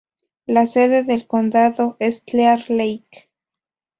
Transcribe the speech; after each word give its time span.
La 0.47 0.65
sede 0.65 1.03
del 1.03 1.27
condado 1.27 1.95
es 1.99 2.21
Clear 2.21 2.67
Lake. 2.71 3.29